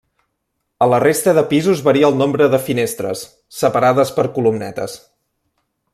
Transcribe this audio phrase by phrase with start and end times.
[0.85, 3.23] A la resta de pisos varia el nombre de finestres,
[3.61, 5.01] separades per columnetes.